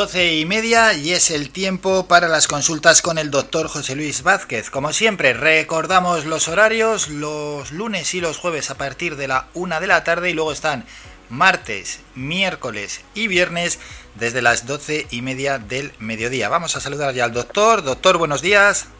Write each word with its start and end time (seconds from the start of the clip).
12 0.00 0.36
y 0.36 0.46
media 0.46 0.94
y 0.94 1.10
es 1.10 1.30
el 1.30 1.50
tiempo 1.50 2.08
para 2.08 2.26
las 2.26 2.48
consultas 2.48 3.02
con 3.02 3.18
el 3.18 3.30
doctor 3.30 3.68
José 3.68 3.94
Luis 3.94 4.22
Vázquez. 4.22 4.70
Como 4.70 4.94
siempre, 4.94 5.34
recordamos 5.34 6.24
los 6.24 6.48
horarios 6.48 7.10
los 7.10 7.70
lunes 7.70 8.14
y 8.14 8.22
los 8.22 8.38
jueves 8.38 8.70
a 8.70 8.78
partir 8.78 9.16
de 9.16 9.28
la 9.28 9.48
una 9.52 9.78
de 9.78 9.88
la 9.88 10.02
tarde 10.02 10.30
y 10.30 10.32
luego 10.32 10.52
están 10.52 10.86
martes, 11.28 12.02
miércoles 12.14 13.04
y 13.14 13.28
viernes 13.28 13.78
desde 14.14 14.40
las 14.40 14.66
12 14.66 15.06
y 15.10 15.20
media 15.20 15.58
del 15.58 15.92
mediodía. 15.98 16.48
Vamos 16.48 16.76
a 16.76 16.80
saludar 16.80 17.12
ya 17.12 17.26
al 17.26 17.34
doctor. 17.34 17.82
Doctor, 17.82 18.16
buenos 18.16 18.40
días. 18.40 18.90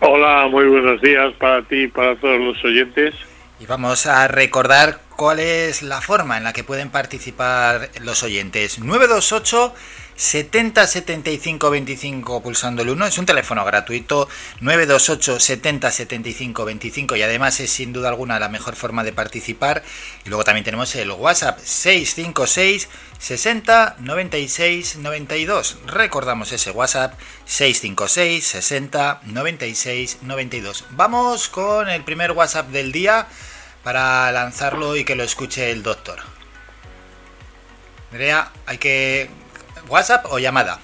Hola, 0.00 0.48
muy 0.48 0.68
buenos 0.68 1.02
días 1.02 1.34
para 1.34 1.60
ti 1.64 1.82
y 1.82 1.88
para 1.88 2.18
todos 2.18 2.40
los 2.40 2.64
oyentes. 2.64 3.14
Y 3.60 3.66
vamos 3.66 4.06
a 4.06 4.26
recordar 4.26 5.00
cuál 5.18 5.40
es 5.40 5.82
la 5.82 6.00
forma 6.00 6.36
en 6.36 6.44
la 6.44 6.52
que 6.52 6.62
pueden 6.62 6.90
participar 6.90 7.90
los 8.02 8.22
oyentes. 8.22 8.78
928 8.78 9.74
70 10.14 10.86
75 10.86 11.70
25 11.70 12.40
pulsando 12.40 12.82
el 12.82 12.90
1 12.90 13.06
es 13.06 13.18
un 13.18 13.26
teléfono 13.26 13.64
gratuito 13.64 14.28
928 14.60 15.40
70 15.40 15.90
75 15.90 16.64
25 16.64 17.16
y 17.16 17.22
además 17.22 17.58
es 17.58 17.70
sin 17.70 17.92
duda 17.92 18.10
alguna 18.10 18.38
la 18.38 18.48
mejor 18.48 18.76
forma 18.76 19.02
de 19.02 19.12
participar. 19.12 19.82
Y 20.24 20.28
luego 20.28 20.44
también 20.44 20.64
tenemos 20.64 20.94
el 20.94 21.10
WhatsApp 21.10 21.58
656 21.64 22.88
60 23.18 23.96
96 23.98 24.98
92 24.98 25.78
recordamos 25.86 26.52
ese 26.52 26.70
WhatsApp 26.70 27.18
656 27.44 28.46
60 28.46 29.22
96 29.24 30.18
92 30.22 30.84
vamos 30.90 31.48
con 31.48 31.88
el 31.88 32.04
primer 32.04 32.30
WhatsApp 32.30 32.68
del 32.68 32.92
día 32.92 33.26
para 33.88 34.30
lanzarlo 34.32 34.96
y 34.96 35.04
que 35.06 35.14
lo 35.14 35.22
escuche 35.22 35.70
el 35.70 35.82
doctor. 35.82 36.18
Nerea, 38.10 38.52
hay 38.66 38.76
que... 38.76 39.30
¿WhatsApp 39.88 40.26
o 40.28 40.38
llamada? 40.38 40.78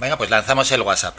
Venga, 0.00 0.18
pues 0.18 0.28
lanzamos 0.28 0.72
el 0.72 0.82
WhatsApp. 0.82 1.16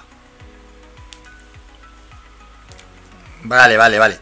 Vale, 3.43 3.77
vale, 3.77 3.99
vale. 3.99 4.19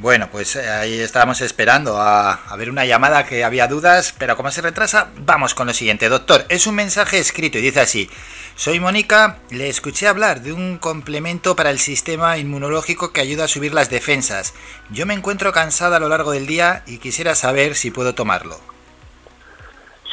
Bueno, 0.00 0.28
pues 0.30 0.54
eh, 0.54 0.68
ahí 0.68 1.00
estábamos 1.00 1.40
esperando 1.40 1.96
a, 1.96 2.32
a, 2.32 2.56
ver 2.56 2.70
una 2.70 2.84
llamada 2.84 3.26
que 3.26 3.42
había 3.42 3.66
dudas, 3.66 4.14
pero 4.16 4.36
como 4.36 4.52
se 4.52 4.62
retrasa, 4.62 5.10
vamos 5.18 5.54
con 5.54 5.66
lo 5.66 5.74
siguiente. 5.74 6.08
Doctor, 6.08 6.44
es 6.48 6.68
un 6.68 6.76
mensaje 6.76 7.18
escrito 7.18 7.58
y 7.58 7.62
dice 7.62 7.80
así. 7.80 8.08
Soy 8.54 8.78
Mónica, 8.78 9.38
le 9.50 9.68
escuché 9.68 10.06
hablar 10.06 10.40
de 10.40 10.52
un 10.52 10.78
complemento 10.78 11.56
para 11.56 11.70
el 11.70 11.78
sistema 11.78 12.38
inmunológico 12.38 13.12
que 13.12 13.20
ayuda 13.20 13.44
a 13.44 13.48
subir 13.48 13.74
las 13.74 13.90
defensas. 13.90 14.54
Yo 14.90 15.04
me 15.04 15.14
encuentro 15.14 15.52
cansada 15.52 15.96
a 15.96 16.00
lo 16.00 16.08
largo 16.08 16.30
del 16.32 16.46
día 16.46 16.82
y 16.86 16.98
quisiera 16.98 17.34
saber 17.34 17.74
si 17.74 17.90
puedo 17.90 18.14
tomarlo. 18.14 18.56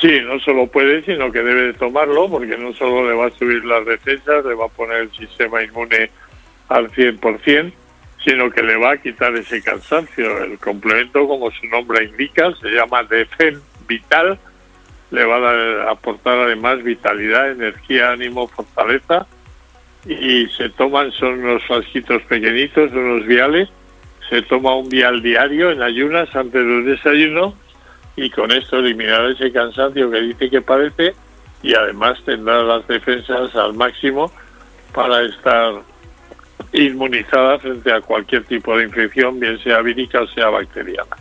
Sí, 0.01 0.19
no 0.23 0.39
solo 0.39 0.67
puede, 0.67 1.03
sino 1.03 1.31
que 1.31 1.41
debe 1.41 1.73
tomarlo, 1.73 2.29
porque 2.29 2.57
no 2.57 2.73
solo 2.73 3.09
le 3.09 3.15
va 3.15 3.27
a 3.27 3.31
subir 3.31 3.63
las 3.65 3.85
defensas, 3.85 4.45
le 4.45 4.53
va 4.53 4.65
a 4.65 4.69
poner 4.69 4.97
el 4.97 5.11
sistema 5.11 5.63
inmune 5.63 6.11
al 6.69 6.91
100%, 6.91 7.73
sino 8.25 8.49
que 8.49 8.63
le 8.63 8.75
va 8.75 8.93
a 8.93 8.97
quitar 8.97 9.35
ese 9.35 9.61
cansancio. 9.61 10.43
El 10.43 10.57
complemento, 10.57 11.27
como 11.27 11.51
su 11.51 11.67
nombre 11.67 12.05
indica, 12.05 12.51
se 12.59 12.69
llama 12.69 13.03
Defen 13.03 13.61
Vital, 13.87 14.39
le 15.11 15.25
va 15.25 15.37
a 15.37 15.39
dar, 15.39 15.89
aportar 15.89 16.39
además 16.39 16.83
vitalidad, 16.83 17.51
energía, 17.51 18.11
ánimo, 18.11 18.47
fortaleza, 18.47 19.27
y 20.07 20.47
se 20.47 20.69
toman, 20.69 21.11
son 21.11 21.43
unos 21.43 21.63
frasquitos 21.65 22.23
pequeñitos, 22.23 22.91
unos 22.91 23.25
viales, 23.27 23.69
se 24.29 24.41
toma 24.41 24.75
un 24.75 24.89
vial 24.89 25.21
diario 25.21 25.71
en 25.71 25.83
ayunas 25.83 26.35
antes 26.35 26.53
del 26.65 26.85
desayuno, 26.85 27.53
y 28.15 28.29
con 28.31 28.51
esto 28.51 28.79
eliminará 28.79 29.29
ese 29.29 29.51
cansancio 29.51 30.09
que 30.09 30.21
dice 30.21 30.49
que 30.49 30.61
padece, 30.61 31.13
y 31.61 31.75
además 31.75 32.19
tendrá 32.25 32.63
las 32.63 32.87
defensas 32.87 33.55
al 33.55 33.73
máximo 33.73 34.31
para 34.93 35.21
estar 35.21 35.75
inmunizada 36.75 37.59
frente 37.59 37.91
a 37.91 38.01
cualquier 38.01 38.43
tipo 38.45 38.77
de 38.77 38.85
infección, 38.85 39.39
bien 39.39 39.61
sea 39.63 39.81
vírica 39.81 40.21
o 40.21 40.27
sea 40.27 40.49
bacteriana. 40.49 41.15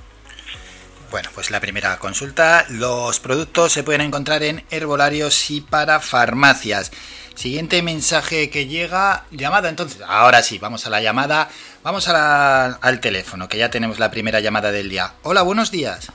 Bueno, 1.10 1.30
pues 1.32 1.52
la 1.52 1.60
primera 1.60 1.96
consulta. 1.98 2.66
Los 2.70 3.20
productos 3.20 3.72
se 3.72 3.84
pueden 3.84 4.00
encontrar 4.00 4.42
en 4.42 4.64
herbolarios 4.70 5.48
y 5.50 5.60
para 5.60 6.00
farmacias. 6.00 6.90
Siguiente 7.36 7.82
mensaje 7.82 8.50
que 8.50 8.66
llega. 8.66 9.24
Llamada 9.30 9.68
entonces. 9.68 10.02
Ahora 10.06 10.42
sí, 10.42 10.58
vamos 10.58 10.86
a 10.86 10.90
la 10.90 11.00
llamada. 11.00 11.48
Vamos 11.84 12.08
a 12.08 12.12
la, 12.12 12.66
al 12.80 13.00
teléfono, 13.00 13.48
que 13.48 13.58
ya 13.58 13.70
tenemos 13.70 14.00
la 14.00 14.10
primera 14.10 14.40
llamada 14.40 14.72
del 14.72 14.88
día. 14.88 15.12
Hola, 15.22 15.42
buenos 15.42 15.70
días. 15.70 16.10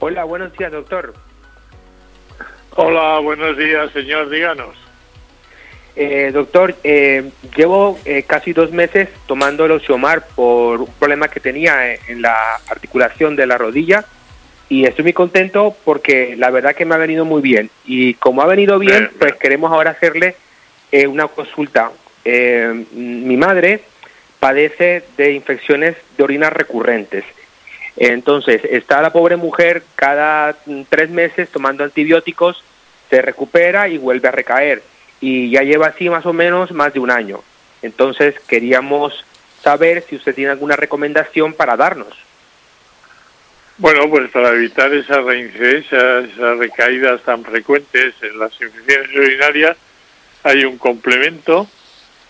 Hola, 0.00 0.24
buenos 0.24 0.52
días, 0.52 0.70
doctor. 0.70 1.14
Hola, 2.76 3.20
buenos 3.20 3.56
días, 3.56 3.90
señor. 3.92 4.28
Díganos. 4.28 4.83
Eh, 5.96 6.32
doctor, 6.32 6.74
eh, 6.82 7.30
llevo 7.56 7.98
eh, 8.04 8.24
casi 8.26 8.52
dos 8.52 8.72
meses 8.72 9.08
tomando 9.26 9.64
el 9.64 9.72
Oxiomar 9.72 10.26
por 10.34 10.80
un 10.80 10.92
problema 10.98 11.28
que 11.28 11.38
tenía 11.38 11.94
en 11.94 12.20
la 12.20 12.56
articulación 12.68 13.36
de 13.36 13.46
la 13.46 13.58
rodilla 13.58 14.04
y 14.68 14.86
estoy 14.86 15.04
muy 15.04 15.12
contento 15.12 15.76
porque 15.84 16.34
la 16.36 16.50
verdad 16.50 16.74
que 16.74 16.84
me 16.84 16.96
ha 16.96 16.98
venido 16.98 17.24
muy 17.24 17.42
bien 17.42 17.70
y 17.84 18.14
como 18.14 18.42
ha 18.42 18.46
venido 18.46 18.80
bien, 18.80 19.10
pues 19.20 19.34
queremos 19.34 19.70
ahora 19.70 19.92
hacerle 19.92 20.34
una 21.06 21.28
consulta. 21.28 21.90
mi 22.24 23.36
madre 23.36 23.82
padece 24.40 25.04
de 25.16 25.32
infecciones 25.32 25.96
de 26.16 26.24
orina 26.24 26.50
recurrentes. 26.50 27.24
Entonces, 27.96 28.62
está 28.64 29.00
la 29.00 29.12
pobre 29.12 29.36
mujer 29.36 29.84
cada 29.94 30.56
tres 30.88 31.10
meses 31.10 31.48
tomando 31.50 31.84
antibióticos, 31.84 32.64
se 33.10 33.22
recupera 33.22 33.88
y 33.88 33.98
vuelve 33.98 34.28
a 34.28 34.32
recaer 34.32 34.82
y 35.24 35.48
ya 35.48 35.62
lleva 35.62 35.86
así 35.86 36.10
más 36.10 36.26
o 36.26 36.34
menos 36.34 36.70
más 36.72 36.92
de 36.92 37.00
un 37.00 37.10
año. 37.10 37.42
Entonces 37.80 38.38
queríamos 38.40 39.24
saber 39.62 40.04
si 40.06 40.16
usted 40.16 40.34
tiene 40.34 40.50
alguna 40.50 40.76
recomendación 40.76 41.54
para 41.54 41.78
darnos. 41.78 42.14
Bueno, 43.78 44.08
pues 44.10 44.30
para 44.30 44.50
evitar 44.50 44.92
esa 44.92 45.22
reincidencia, 45.22 46.18
esas 46.18 46.58
recaídas 46.58 47.22
tan 47.22 47.42
frecuentes 47.42 48.14
en 48.20 48.38
las 48.38 48.52
infecciones 48.60 49.16
urinarias, 49.16 49.78
hay 50.42 50.66
un 50.66 50.76
complemento 50.76 51.66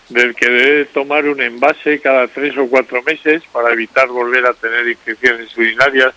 del 0.07 0.33
que 0.33 0.49
debe 0.49 0.85
tomar 0.85 1.25
un 1.25 1.41
envase 1.41 1.99
cada 1.99 2.29
tres 2.29 2.57
o 2.57 2.65
cuatro 2.69 3.03
meses 3.03 3.43
para 3.51 3.73
evitar 3.73 4.07
volver 4.07 4.45
a 4.45 4.53
tener 4.53 4.87
infecciones 4.87 5.55
urinarias 5.57 6.13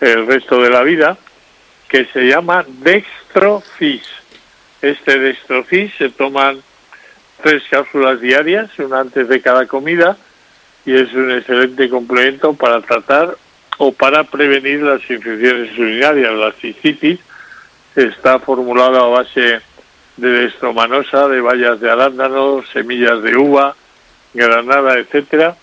el 0.00 0.26
resto 0.26 0.62
de 0.62 0.70
la 0.70 0.82
vida, 0.82 1.18
que 1.88 2.06
se 2.06 2.22
llama 2.22 2.64
Dextrofis. 2.66 4.20
Este 4.82 5.18
destrofis 5.18 5.92
se 5.98 6.08
toman 6.08 6.62
tres 7.42 7.62
cápsulas 7.70 8.20
diarias, 8.20 8.70
una 8.78 9.00
antes 9.00 9.28
de 9.28 9.42
cada 9.42 9.66
comida, 9.66 10.16
y 10.86 10.94
es 10.94 11.12
un 11.12 11.30
excelente 11.32 11.90
complemento 11.90 12.54
para 12.54 12.80
tratar 12.80 13.36
o 13.76 13.92
para 13.92 14.24
prevenir 14.24 14.82
las 14.82 15.02
infecciones 15.10 15.76
urinarias. 15.78 16.32
La 16.32 16.52
cicitis 16.52 17.20
está 17.94 18.38
formulada 18.38 19.00
a 19.00 19.08
base 19.08 19.60
de 20.16 20.28
destromanosa, 20.28 21.28
de 21.28 21.42
bayas 21.42 21.78
de 21.80 21.90
arándano, 21.90 22.62
semillas 22.72 23.22
de 23.22 23.36
uva, 23.36 23.76
granada, 24.32 24.98
etcétera, 24.98 25.56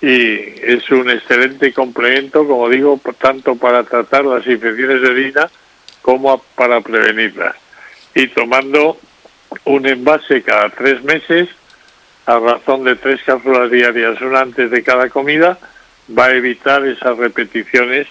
y 0.00 0.34
es 0.64 0.90
un 0.90 1.08
excelente 1.10 1.72
complemento, 1.72 2.44
como 2.44 2.68
digo, 2.68 3.00
tanto 3.20 3.54
para 3.54 3.84
tratar 3.84 4.24
las 4.24 4.44
infecciones 4.48 5.00
de 5.00 5.08
orina 5.08 5.50
como 6.00 6.42
para 6.56 6.80
prevenirlas 6.80 7.61
y 8.14 8.28
tomando 8.28 8.98
un 9.64 9.86
envase 9.86 10.42
cada 10.42 10.70
tres 10.70 11.02
meses 11.02 11.48
a 12.26 12.38
razón 12.38 12.84
de 12.84 12.96
tres 12.96 13.20
cápsulas 13.24 13.70
diarias, 13.70 14.20
una 14.20 14.40
antes 14.40 14.70
de 14.70 14.82
cada 14.82 15.08
comida, 15.08 15.58
va 16.16 16.26
a 16.26 16.34
evitar 16.34 16.86
esas 16.86 17.16
repeticiones 17.18 18.06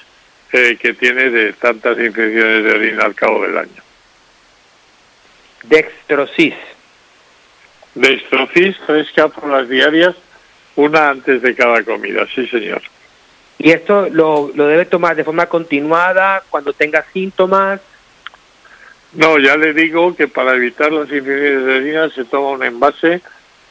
eh, 0.51 0.77
que 0.79 0.93
tiene 0.93 1.29
de 1.29 1.53
tantas 1.53 1.97
infecciones 1.97 2.63
de 2.63 2.71
orina 2.71 3.05
al 3.05 3.15
cabo 3.15 3.41
del 3.43 3.57
año. 3.57 3.81
Dextrosis. 5.63 6.55
Dextrosis, 7.95 8.77
tres 8.85 9.07
cápsulas 9.15 9.69
diarias, 9.69 10.15
una 10.75 11.09
antes 11.09 11.41
de 11.41 11.55
cada 11.55 11.83
comida, 11.83 12.25
sí 12.33 12.47
señor. 12.47 12.81
¿Y 13.59 13.71
esto 13.71 14.09
lo, 14.09 14.51
lo 14.55 14.67
debe 14.67 14.85
tomar 14.85 15.15
de 15.15 15.23
forma 15.23 15.45
continuada 15.45 16.43
cuando 16.49 16.73
tenga 16.73 17.05
síntomas? 17.13 17.79
No, 19.13 19.37
ya 19.39 19.57
le 19.57 19.73
digo 19.73 20.15
que 20.15 20.27
para 20.27 20.55
evitar 20.55 20.91
las 20.91 21.09
infecciones 21.09 21.65
de 21.65 21.75
orina 21.75 22.09
se 22.09 22.23
toma 22.25 22.51
un 22.51 22.63
envase 22.63 23.21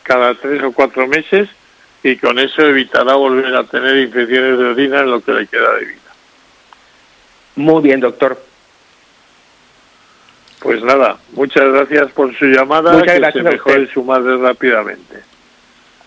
cada 0.02 0.34
tres 0.34 0.62
o 0.62 0.72
cuatro 0.72 1.06
meses 1.06 1.48
y 2.02 2.16
con 2.16 2.38
eso 2.38 2.62
evitará 2.62 3.14
volver 3.14 3.54
a 3.54 3.64
tener 3.64 3.96
infecciones 3.98 4.58
de 4.58 4.64
orina 4.64 5.00
en 5.00 5.10
lo 5.10 5.20
que 5.22 5.32
le 5.32 5.46
queda 5.46 5.74
de 5.76 5.84
vida. 5.84 6.00
Muy 7.56 7.82
bien, 7.82 8.00
doctor. 8.00 8.42
Pues 10.60 10.82
nada, 10.82 11.18
muchas 11.32 11.64
gracias 11.72 12.12
por 12.12 12.36
su 12.36 12.44
llamada. 12.44 12.92
Muchas 12.92 13.18
gracias. 13.18 13.32
Que 13.32 13.50
se 13.50 13.56
mejore 13.56 13.92
su 13.92 14.04
madre 14.04 14.36
rápidamente. 14.36 15.22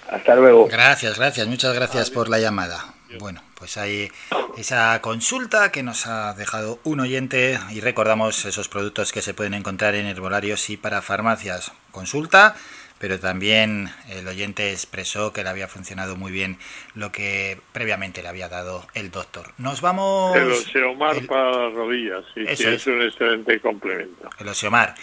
Hasta 0.09 0.35
luego. 0.35 0.67
Gracias, 0.67 1.17
gracias, 1.17 1.47
muchas 1.47 1.73
gracias 1.73 2.11
por 2.11 2.29
la 2.29 2.37
llamada. 2.37 2.93
Bueno, 3.19 3.41
pues 3.63 3.77
hay 3.77 4.11
esa 4.57 4.99
consulta 5.01 5.71
que 5.71 5.83
nos 5.83 6.05
ha 6.05 6.33
dejado 6.33 6.79
un 6.83 6.99
oyente 6.99 7.57
y 7.71 7.79
recordamos 7.79 8.43
esos 8.43 8.67
productos 8.67 9.13
que 9.13 9.21
se 9.21 9.33
pueden 9.33 9.53
encontrar 9.53 9.95
en 9.95 10.05
herbolarios 10.05 10.69
y 10.69 10.75
para 10.75 11.01
farmacias. 11.01 11.71
Consulta, 11.91 12.57
pero 12.99 13.21
también 13.21 13.89
el 14.09 14.27
oyente 14.27 14.71
expresó 14.71 15.31
que 15.31 15.43
le 15.43 15.49
había 15.49 15.69
funcionado 15.69 16.17
muy 16.17 16.29
bien 16.29 16.57
lo 16.93 17.13
que 17.13 17.57
previamente 17.71 18.21
le 18.21 18.27
había 18.27 18.49
dado 18.49 18.85
el 18.95 19.11
doctor. 19.11 19.53
Nos 19.57 19.79
vamos... 19.79 20.35
El 20.35 20.51
Oseomar 20.51 21.25
para 21.25 21.49
las 21.49 21.73
rodillas, 21.73 22.25
sí, 22.33 22.43
es. 22.45 22.85
un 22.85 23.01
excelente 23.01 23.61
complemento. 23.61 24.29
El 24.39 24.47
Oseomar. 24.49 24.93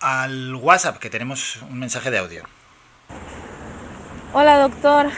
Al 0.00 0.54
WhatsApp, 0.54 0.96
que 0.96 1.10
tenemos 1.10 1.56
un 1.68 1.78
mensaje 1.78 2.10
de 2.10 2.16
audio. 2.16 2.44
Hola 4.32 4.58
doctor, 4.58 5.10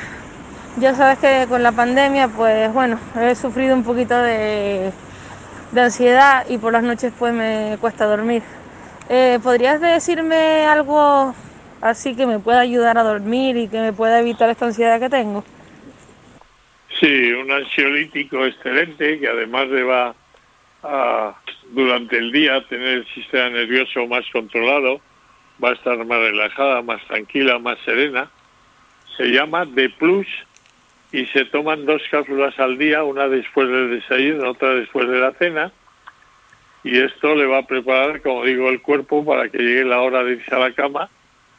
ya 0.77 0.95
sabes 0.95 1.19
que 1.19 1.47
con 1.49 1.63
la 1.63 1.73
pandemia, 1.73 2.29
pues 2.29 2.73
bueno, 2.73 2.99
he 3.21 3.35
sufrido 3.35 3.75
un 3.75 3.85
poquito 3.85 4.17
de, 4.17 4.93
ansiedad 5.77 6.47
y 6.49 6.59
por 6.59 6.73
las 6.73 6.83
noches 6.83 7.13
pues 7.19 7.33
me 7.33 7.77
cuesta 7.81 8.07
dormir. 8.07 8.43
Eh, 9.09 9.39
¿Podrías 9.43 9.81
decirme 9.81 10.67
algo 10.67 11.35
así 11.81 12.15
que 12.15 12.27
me 12.27 12.39
pueda 12.39 12.61
ayudar 12.61 12.99
a 12.99 13.03
dormir 13.03 13.57
y 13.57 13.69
que 13.69 13.81
me 13.81 13.93
pueda 13.93 14.21
evitar 14.21 14.49
esta 14.51 14.67
ansiedad 14.67 15.01
que 15.01 15.09
tengo? 15.09 15.45
Sí, 17.01 17.33
un 17.33 17.51
ansiolítico 17.51 18.45
excelente 18.45 19.19
que 19.19 19.29
además 19.29 19.69
le 19.69 19.83
va 19.83 20.15
a, 20.83 21.35
durante 21.71 22.19
el 22.19 22.31
día, 22.31 22.65
tener 22.69 22.99
el 22.99 23.07
sistema 23.15 23.49
nervioso 23.51 24.07
más 24.07 24.25
controlado, 24.33 25.01
va 25.63 25.71
a 25.71 25.73
estar 25.73 25.97
más 26.05 26.19
relajada, 26.19 26.83
más 26.83 27.03
tranquila, 27.07 27.59
más 27.59 27.79
serena. 27.85 28.31
Se 29.17 29.27
llama 29.27 29.67
The 29.75 29.89
Plus 29.91 30.27
y 31.13 31.27
se 31.27 31.45
toman 31.47 31.87
dos 31.87 32.03
cápsulas 32.11 32.59
al 32.59 32.79
día, 32.79 33.03
una 33.03 33.29
después 33.29 33.69
del 33.69 33.91
desayuno, 33.91 34.51
otra 34.51 34.75
después 34.75 35.09
de 35.09 35.19
la 35.19 35.33
cena. 35.33 35.73
Y 36.85 36.99
esto 36.99 37.35
le 37.35 37.47
va 37.47 37.59
a 37.59 37.67
preparar, 37.67 38.23
como 38.23 38.45
digo, 38.45 38.71
el 38.71 38.81
cuerpo 38.81 39.25
para 39.25 39.49
que 39.49 39.59
llegue 39.59 39.85
la 39.85 40.01
hora 40.01 40.23
de 40.23 40.33
irse 40.33 40.55
a 40.55 40.61
la 40.61 40.73
cama, 40.73 41.11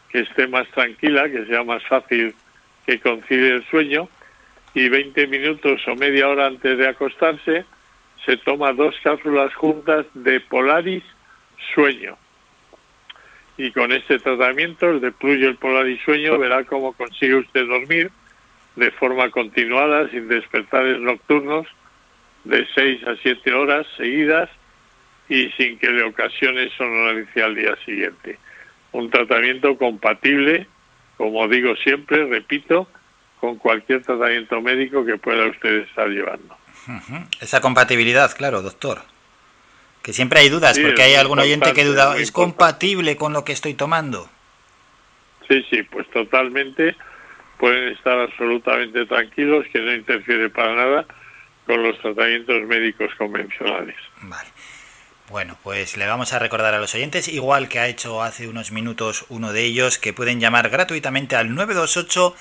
que 0.09 0.21
esté 0.21 0.47
más 0.47 0.67
tranquila, 0.69 1.29
que 1.29 1.45
sea 1.45 1.63
más 1.63 1.83
fácil 1.83 2.33
que 2.85 2.99
concilie 2.99 3.55
el 3.55 3.65
sueño. 3.65 4.07
Y 4.73 4.87
20 4.87 5.27
minutos 5.27 5.81
o 5.87 5.95
media 5.95 6.29
hora 6.29 6.47
antes 6.47 6.77
de 6.77 6.87
acostarse, 6.87 7.65
se 8.25 8.37
toma 8.37 8.71
dos 8.71 8.95
cápsulas 9.03 9.53
juntas 9.53 10.05
de 10.13 10.39
Polaris 10.39 11.03
Sueño. 11.75 12.17
Y 13.57 13.71
con 13.71 13.91
este 13.91 14.17
tratamiento, 14.17 14.89
el 14.89 15.01
de 15.01 15.11
Plus 15.11 15.37
y 15.39 15.45
el 15.45 15.57
Polaris 15.57 16.01
Sueño, 16.03 16.37
verá 16.37 16.63
cómo 16.63 16.93
consigue 16.93 17.35
usted 17.35 17.67
dormir 17.67 18.11
de 18.75 18.91
forma 18.91 19.29
continuada, 19.31 20.09
sin 20.09 20.27
despertares 20.27 20.99
nocturnos, 20.99 21.67
de 22.43 22.67
6 22.73 23.07
a 23.07 23.15
7 23.21 23.53
horas 23.53 23.85
seguidas 23.97 24.49
y 25.29 25.49
sin 25.51 25.77
que 25.77 25.89
le 25.89 26.03
ocasione 26.03 26.69
somnolencia 26.77 27.45
al 27.45 27.55
día 27.55 27.75
siguiente. 27.85 28.37
Un 28.91 29.09
tratamiento 29.09 29.77
compatible, 29.77 30.67
como 31.17 31.47
digo 31.47 31.75
siempre, 31.77 32.25
repito, 32.25 32.87
con 33.39 33.57
cualquier 33.57 34.01
tratamiento 34.03 34.61
médico 34.61 35.05
que 35.05 35.17
pueda 35.17 35.47
usted 35.47 35.83
estar 35.83 36.07
llevando. 36.09 36.57
Esa 37.39 37.61
compatibilidad, 37.61 38.35
claro, 38.35 38.61
doctor. 38.61 39.01
Que 40.01 40.13
siempre 40.13 40.39
hay 40.39 40.49
dudas, 40.49 40.79
porque 40.79 41.03
hay 41.03 41.13
algún 41.13 41.39
oyente 41.39 41.73
que 41.73 41.85
duda, 41.85 42.17
¿es 42.17 42.31
compatible 42.31 43.17
con 43.17 43.33
lo 43.33 43.43
que 43.43 43.51
estoy 43.51 43.75
tomando? 43.75 44.29
Sí, 45.47 45.63
sí, 45.69 45.83
pues 45.83 46.09
totalmente 46.09 46.95
pueden 47.61 47.89
estar 47.93 48.19
absolutamente 48.19 49.05
tranquilos, 49.05 49.67
que 49.71 49.79
no 49.79 49.93
interfiere 49.93 50.49
para 50.49 50.73
nada 50.73 51.05
con 51.67 51.83
los 51.83 51.97
tratamientos 51.99 52.63
médicos 52.63 53.11
convencionales. 53.19 53.95
Vale. 54.23 54.49
Bueno, 55.29 55.55
pues 55.63 55.95
le 55.95 56.07
vamos 56.07 56.33
a 56.33 56.39
recordar 56.39 56.73
a 56.73 56.79
los 56.79 56.93
oyentes, 56.95 57.27
igual 57.27 57.69
que 57.69 57.79
ha 57.79 57.87
hecho 57.87 58.23
hace 58.23 58.47
unos 58.47 58.71
minutos 58.71 59.25
uno 59.29 59.53
de 59.53 59.63
ellos, 59.63 59.99
que 59.99 60.11
pueden 60.11 60.39
llamar 60.39 60.69
gratuitamente 60.69 61.35
al 61.35 61.53
928 61.53 62.35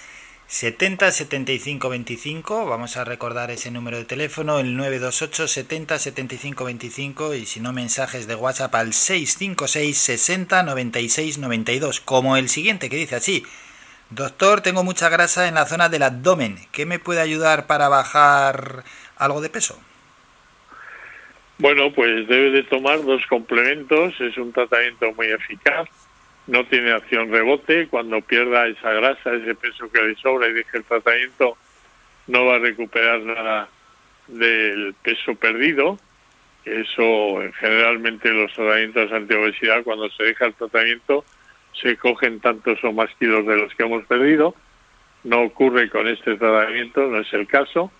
70 0.47 1.13
75 1.13 1.89
25. 1.91 2.67
Vamos 2.67 2.97
a 2.97 3.05
recordar 3.05 3.51
ese 3.51 3.71
número 3.71 3.99
de 3.99 4.07
teléfono, 4.07 4.59
el 4.59 4.75
928 4.75 5.47
70 5.47 5.99
75 5.99 6.65
25 6.65 7.35
y 7.35 7.47
si 7.47 7.61
no 7.61 7.73
mensajes 7.75 8.27
de 8.27 8.35
WhatsApp 8.35 8.75
al 8.75 8.95
656 8.95 9.97
60 9.97 10.63
96 10.63 11.39
92, 11.39 12.01
como 12.01 12.37
el 12.39 12.49
siguiente 12.49 12.89
que 12.89 12.97
dice 12.97 13.17
así. 13.17 13.45
Doctor, 14.11 14.61
tengo 14.61 14.83
mucha 14.83 15.09
grasa 15.09 15.47
en 15.47 15.55
la 15.55 15.67
zona 15.67 15.89
del 15.89 16.03
abdomen. 16.03 16.57
¿Qué 16.73 16.85
me 16.85 16.99
puede 16.99 17.21
ayudar 17.21 17.69
para 17.69 17.89
bajar 17.89 18.83
algo 19.17 19.41
de 19.41 19.51
peso? 19.51 19.81
Bueno, 21.59 21.93
pues 21.93 22.27
debe 22.27 22.51
de 22.51 22.65
tomar 22.65 23.05
dos 23.05 23.25
complementos. 23.27 24.21
Es 24.21 24.37
un 24.37 24.53
tratamiento 24.53 25.13
muy 25.13 25.29
eficaz. 25.29 25.89
No 26.49 26.67
tiene 26.67 26.91
acción 26.91 27.31
rebote. 27.31 27.87
Cuando 27.87 28.21
pierda 28.21 28.67
esa 28.67 28.91
grasa, 28.93 29.33
ese 29.33 29.55
peso 29.55 29.89
que 29.93 30.03
le 30.03 30.17
sobra 30.17 30.49
y 30.49 30.55
deje 30.55 30.79
el 30.79 30.85
tratamiento, 30.85 31.57
no 32.27 32.47
va 32.47 32.57
a 32.57 32.59
recuperar 32.59 33.21
nada 33.21 33.69
del 34.27 34.93
peso 35.03 35.37
perdido. 35.37 35.99
Eso 36.65 37.39
generalmente 37.61 38.29
los 38.33 38.53
tratamientos 38.55 39.13
antiobesidad, 39.13 39.85
cuando 39.85 40.11
se 40.11 40.25
deja 40.25 40.47
el 40.47 40.55
tratamiento, 40.55 41.25
se 41.81 41.97
cogen 41.97 42.41
tantos 42.41 42.83
o 42.85 42.93
más 42.93 43.11
kilos 43.19 43.47
de 43.47 43.57
los 43.57 43.75
que 43.75 43.85
hemos 43.85 44.05
perdido. 44.05 44.55
No 45.25 45.43
ocurre 45.43 45.91
con 45.91 46.07
este 46.09 46.37
tratamiento, 46.37 47.07
no 47.07 47.21
es 47.21 47.33
el 47.33 47.47
caso. 47.47 47.91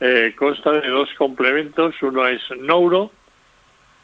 Eh, 0.00 0.34
consta 0.36 0.72
de 0.72 0.88
dos 0.88 1.08
complementos. 1.16 1.94
Uno 2.02 2.26
es 2.26 2.42
Nouro, 2.58 3.10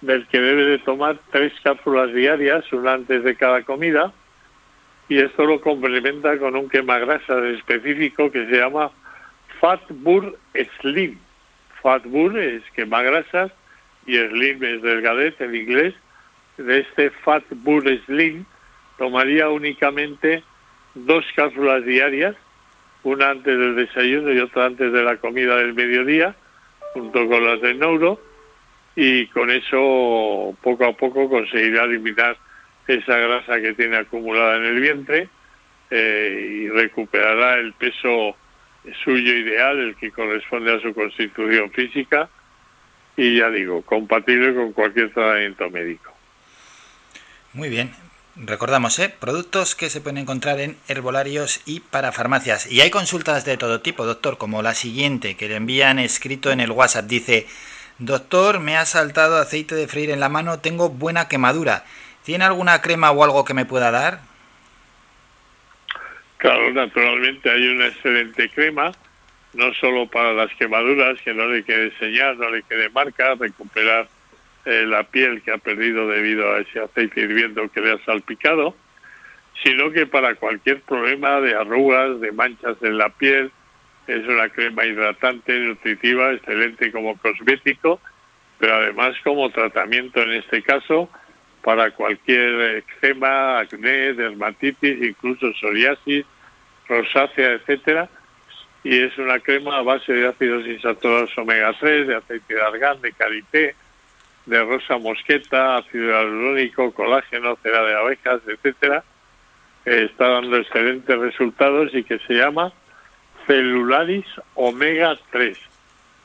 del 0.00 0.26
que 0.28 0.40
debe 0.40 0.64
de 0.64 0.78
tomar 0.78 1.18
tres 1.30 1.52
cápsulas 1.62 2.12
diarias, 2.12 2.70
una 2.72 2.94
antes 2.94 3.22
de 3.24 3.36
cada 3.36 3.62
comida. 3.62 4.12
Y 5.08 5.18
esto 5.18 5.44
lo 5.44 5.60
complementa 5.60 6.38
con 6.38 6.56
un 6.56 6.68
quemagrasas 6.68 7.44
específico 7.44 8.30
que 8.30 8.46
se 8.46 8.56
llama 8.56 8.90
Fatbur 9.60 10.38
Slim. 10.80 11.18
Fatbur 11.82 12.38
es 12.38 12.62
quemagrasas 12.74 13.52
y 14.06 14.16
Slim 14.16 14.62
es 14.62 14.82
delgadez 14.82 15.40
en 15.40 15.54
inglés. 15.54 15.94
De 16.56 16.80
este 16.80 17.10
Fatbur 17.10 17.84
Slim 18.06 18.44
tomaría 18.98 19.48
únicamente 19.48 20.42
dos 20.94 21.24
cápsulas 21.34 21.84
diarias, 21.84 22.36
una 23.02 23.30
antes 23.30 23.58
del 23.58 23.76
desayuno 23.76 24.32
y 24.32 24.38
otra 24.38 24.66
antes 24.66 24.92
de 24.92 25.02
la 25.02 25.16
comida 25.16 25.56
del 25.56 25.74
mediodía, 25.74 26.34
junto 26.94 27.26
con 27.26 27.44
las 27.44 27.60
de 27.60 27.74
Neuro, 27.74 28.20
y 28.94 29.26
con 29.28 29.50
eso 29.50 30.54
poco 30.62 30.84
a 30.84 30.92
poco 30.92 31.28
conseguirá 31.28 31.84
eliminar 31.84 32.36
esa 32.86 33.16
grasa 33.16 33.60
que 33.60 33.74
tiene 33.74 33.96
acumulada 33.96 34.56
en 34.56 34.64
el 34.64 34.80
vientre 34.80 35.28
eh, 35.90 36.60
y 36.62 36.68
recuperará 36.68 37.54
el 37.54 37.72
peso 37.72 38.36
suyo 39.04 39.34
ideal, 39.34 39.78
el 39.78 39.96
que 39.96 40.10
corresponde 40.10 40.74
a 40.74 40.80
su 40.80 40.92
constitución 40.92 41.70
física, 41.70 42.28
y 43.16 43.38
ya 43.38 43.50
digo, 43.50 43.82
compatible 43.82 44.54
con 44.54 44.72
cualquier 44.72 45.12
tratamiento 45.12 45.70
médico. 45.70 46.12
Muy 47.52 47.68
bien, 47.68 47.92
Recordamos, 48.34 48.98
¿eh? 48.98 49.14
productos 49.20 49.74
que 49.74 49.90
se 49.90 50.00
pueden 50.00 50.16
encontrar 50.16 50.58
en 50.58 50.78
herbolarios 50.88 51.60
y 51.66 51.80
para 51.80 52.12
farmacias. 52.12 52.70
Y 52.70 52.80
hay 52.80 52.88
consultas 52.88 53.44
de 53.44 53.58
todo 53.58 53.82
tipo, 53.82 54.06
doctor, 54.06 54.38
como 54.38 54.62
la 54.62 54.74
siguiente, 54.74 55.36
que 55.36 55.48
le 55.48 55.56
envían 55.56 55.98
escrito 55.98 56.50
en 56.50 56.60
el 56.60 56.70
WhatsApp. 56.70 57.04
Dice, 57.04 57.46
doctor, 57.98 58.58
me 58.58 58.78
ha 58.78 58.86
saltado 58.86 59.36
aceite 59.36 59.74
de 59.74 59.86
freír 59.86 60.10
en 60.10 60.20
la 60.20 60.30
mano, 60.30 60.60
tengo 60.60 60.88
buena 60.88 61.28
quemadura. 61.28 61.84
¿Tiene 62.24 62.44
alguna 62.44 62.80
crema 62.80 63.10
o 63.10 63.22
algo 63.22 63.44
que 63.44 63.52
me 63.52 63.66
pueda 63.66 63.90
dar? 63.90 64.20
Claro, 66.38 66.72
naturalmente 66.72 67.50
hay 67.50 67.68
una 67.68 67.88
excelente 67.88 68.48
crema, 68.48 68.92
no 69.52 69.74
solo 69.74 70.06
para 70.06 70.32
las 70.32 70.50
quemaduras, 70.54 71.20
que 71.20 71.34
no 71.34 71.48
le 71.48 71.64
quede 71.64 71.92
señal, 71.98 72.38
no 72.38 72.48
le 72.48 72.62
quede 72.62 72.88
marca, 72.88 73.34
recuperar 73.34 74.08
eh, 74.64 74.84
la 74.86 75.04
piel 75.04 75.42
que 75.42 75.52
ha 75.52 75.58
perdido 75.58 76.08
debido 76.08 76.52
a 76.52 76.60
ese 76.60 76.80
aceite 76.80 77.20
hirviendo 77.20 77.68
que 77.70 77.80
le 77.80 77.92
ha 77.92 78.04
salpicado, 78.04 78.76
sino 79.62 79.90
que 79.90 80.06
para 80.06 80.34
cualquier 80.34 80.80
problema 80.82 81.40
de 81.40 81.54
arrugas, 81.54 82.20
de 82.20 82.32
manchas 82.32 82.76
en 82.82 82.98
la 82.98 83.08
piel, 83.08 83.50
es 84.06 84.26
una 84.26 84.48
crema 84.48 84.84
hidratante, 84.84 85.58
nutritiva, 85.58 86.32
excelente 86.32 86.90
como 86.90 87.16
cosmético, 87.18 88.00
pero 88.58 88.74
además 88.74 89.16
como 89.22 89.50
tratamiento 89.50 90.22
en 90.22 90.32
este 90.32 90.62
caso 90.62 91.08
para 91.62 91.92
cualquier 91.92 92.82
eczema, 92.82 93.60
acné, 93.60 94.14
dermatitis, 94.14 95.02
incluso 95.02 95.52
psoriasis, 95.54 96.24
rosácea, 96.88 97.52
etcétera. 97.52 98.08
Y 98.84 99.00
es 99.00 99.16
una 99.16 99.38
crema 99.38 99.78
a 99.78 99.82
base 99.82 100.12
de 100.12 100.26
ácidos 100.26 100.66
insaturados 100.66 101.36
omega 101.38 101.72
3, 101.78 102.08
de 102.08 102.16
aceite 102.16 102.54
de 102.54 102.62
argán, 102.62 103.00
de 103.00 103.12
karité, 103.12 103.76
de 104.46 104.64
rosa 104.64 104.98
mosqueta, 104.98 105.76
ácido 105.76 106.08
hialurónico, 106.08 106.92
colágeno, 106.92 107.56
cera 107.62 107.82
de 107.82 107.94
abejas, 107.94 108.40
etcétera, 108.46 109.04
está 109.84 110.28
dando 110.28 110.56
excelentes 110.56 111.18
resultados 111.18 111.94
y 111.94 112.04
que 112.04 112.18
se 112.20 112.34
llama 112.34 112.72
Celularis 113.46 114.24
Omega 114.54 115.18
3. 115.30 115.58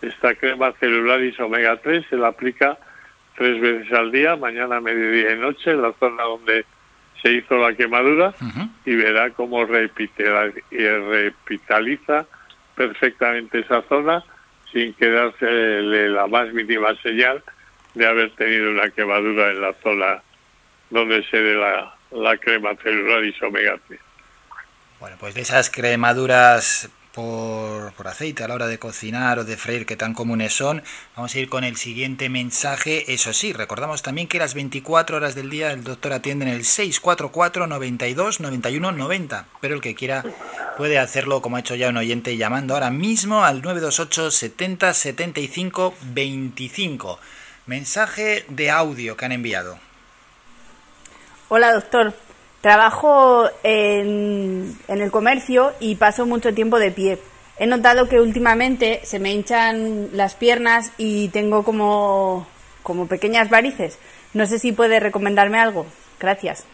esta 0.02 0.36
crema 0.36 0.72
celularis 0.74 1.40
omega 1.40 1.78
3 1.78 2.06
se 2.10 2.18
la 2.18 2.28
aplica 2.28 2.78
tres 3.36 3.60
veces 3.60 3.92
al 3.94 4.12
día, 4.12 4.36
mañana, 4.36 4.80
mediodía 4.80 5.34
y 5.34 5.40
noche, 5.40 5.72
en 5.72 5.82
la 5.82 5.92
zona 5.94 6.22
donde 6.24 6.66
se 7.22 7.34
hizo 7.34 7.58
la 7.58 7.74
quemadura 7.74 8.34
y 8.86 8.96
verá 8.96 9.32
cómo 9.32 9.66
repitaliza 9.66 10.46
perfectamente 12.76 13.60
esa 13.60 13.82
zona 13.84 14.24
sin 14.72 14.94
quedarse 14.94 15.82
la 15.82 16.28
más 16.28 16.54
mínima 16.54 16.96
señal 17.02 17.44
de 17.98 18.08
haber 18.08 18.32
tenido 18.36 18.72
una 18.72 18.89
quemadura 18.89 19.50
en 19.50 19.62
la 19.62 19.74
zona 19.82 20.22
donde 20.89 21.24
se 21.30 21.38
dé 21.38 21.56
la, 21.56 21.96
la 22.12 22.38
crema 22.38 22.75
celularis 22.75 23.42
omega 23.42 23.77
3. 23.88 24.00
Bueno, 25.00 25.18
pues 25.20 25.36
de 25.36 25.42
esas 25.42 25.70
cremaduras 25.70 26.89
por, 27.13 27.94
por, 27.94 28.08
aceite 28.08 28.44
a 28.44 28.48
la 28.48 28.54
hora 28.54 28.68
de 28.68 28.77
cocinar 28.77 29.39
o 29.39 29.44
de 29.44 29.58
freír 29.58 29.86
que 29.88 29.96
tan 29.96 30.13
comunes 30.13 30.54
son. 30.54 30.84
Vamos 31.16 31.34
a 31.34 31.39
ir 31.39 31.50
con 31.50 31.63
el 31.63 31.75
siguiente 31.75 32.30
mensaje. 32.30 33.12
Eso 33.12 33.34
sí, 33.34 33.54
recordamos 33.54 34.04
también 34.04 34.27
que 34.27 34.38
las 34.38 34.54
24 34.54 35.18
horas 35.18 35.34
del 35.34 35.50
día 35.50 35.72
el 35.72 35.84
doctor 35.84 36.13
atiende 36.13 36.46
en 36.46 36.51
el 36.51 36.63
644 36.63 37.66
92 37.66 38.39
91 38.39 38.92
90. 38.92 39.46
Pero 39.62 39.75
el 39.75 39.82
que 39.82 39.96
quiera 39.96 40.24
puede 40.77 41.00
hacerlo 41.00 41.42
como 41.42 41.58
ha 41.58 41.62
hecho 41.62 41.75
ya 41.75 41.89
un 41.89 41.98
oyente 41.98 42.38
llamando 42.38 42.75
ahora 42.75 42.92
mismo 42.92 43.44
al 43.44 43.63
928 43.63 44.30
70 44.32 44.94
75 44.94 45.96
25. 46.13 47.20
Mensaje 47.68 48.46
de 48.48 48.72
audio 48.72 49.16
que 49.18 49.26
han 49.26 49.34
enviado. 49.34 49.78
Hola 51.50 51.74
doctor, 51.74 52.14
Trabajo 52.62 53.50
en, 53.64 54.76
el 54.88 55.12
comercio 55.12 55.74
y 55.80 55.96
paso 55.96 56.26
mucho 56.26 56.54
tiempo 56.54 56.80
de 56.80 56.92
pie. 56.92 57.20
He 57.60 57.68
notado 57.68 58.10
que 58.10 58.20
últimamente 58.20 59.00
se 59.04 59.20
me 59.20 59.32
hinchan 59.32 60.10
las 60.14 60.36
piernas 60.36 60.94
y 60.98 61.30
tengo 61.30 61.64
como, 61.64 62.48
como 62.84 63.08
pequeñas 63.08 63.50
varices. 63.50 64.00
No 64.34 64.46
sé 64.48 64.60
si 64.60 64.72
puede 64.72 65.00
recomendarme 65.00 65.60
algo. 65.60 65.86
Gracias. 66.20 66.68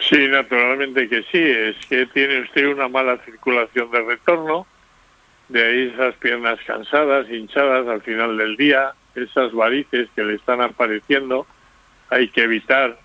Sí, 0.00 0.28
naturalmente 0.28 1.08
que 1.08 1.22
sí. 1.30 1.40
Es 1.40 1.76
que 1.86 2.06
tiene 2.06 2.42
usted 2.42 2.66
una 2.66 2.88
mala 2.88 3.16
circulación 3.24 3.90
de 3.90 4.02
retorno. 4.02 4.66
De 5.48 5.64
ahí 5.64 5.92
esas 5.94 6.14
piernas 6.16 6.58
cansadas, 6.66 7.28
hinchadas 7.30 7.86
al 7.86 8.02
final 8.02 8.36
del 8.36 8.56
día, 8.56 8.94
esas 9.14 9.52
varices 9.52 10.08
que 10.14 10.24
le 10.24 10.34
están 10.34 10.60
apareciendo. 10.60 11.46
Hay 12.10 12.28
que 12.28 12.42
evitar 12.42 12.98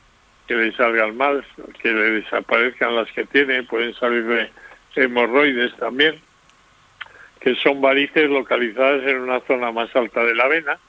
que 0.47 0.55
le 0.55 0.71
salgan 0.73 1.15
mal, 1.15 1.45
que 1.81 1.93
le 1.93 2.21
desaparezcan 2.21 2.95
las 2.95 3.11
que 3.11 3.25
tiene, 3.25 3.63
pueden 3.63 3.93
salirle 3.93 4.49
hemorroides 4.95 5.75
también, 5.77 6.19
que 7.39 7.55
son 7.55 7.81
varices 7.81 8.29
localizadas 8.29 9.03
en 9.03 9.19
una 9.19 9.39
zona 9.41 9.71
más 9.71 9.95
alta 9.95 10.23
de 10.23 10.35
la 10.35 10.47
vena 10.47 10.79